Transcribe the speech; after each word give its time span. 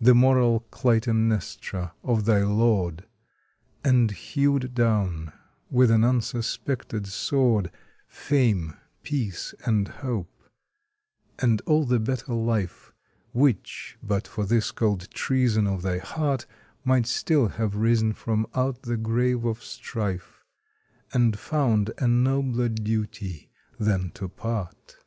The 0.00 0.14
moral 0.14 0.60
Clytemnestra 0.70 1.92
of 2.04 2.26
thy 2.26 2.44
lord, 2.44 3.06
And 3.82 4.12
hewed 4.12 4.72
down, 4.72 5.32
with 5.68 5.90
an 5.90 6.04
unsuspected 6.04 7.08
sword, 7.08 7.72
Fame, 8.06 8.76
peace, 9.02 9.54
and 9.64 9.88
hope 9.88 10.48
and 11.40 11.60
all 11.62 11.84
the 11.84 11.98
better 11.98 12.34
life 12.34 12.92
Which, 13.32 13.98
but 14.00 14.28
for 14.28 14.46
this 14.46 14.70
cold 14.70 15.10
treason 15.10 15.66
of 15.66 15.82
thy 15.82 15.98
heart, 15.98 16.46
Might 16.84 17.06
still 17.08 17.48
have 17.48 17.74
risen 17.74 18.12
from 18.12 18.46
out 18.54 18.82
the 18.82 18.96
grave 18.96 19.44
of 19.44 19.64
strife, 19.64 20.44
And 21.12 21.36
found 21.36 21.90
a 21.98 22.06
nobler 22.06 22.68
duty 22.68 23.50
than 23.76 24.10
to 24.10 24.28
part. 24.28 24.98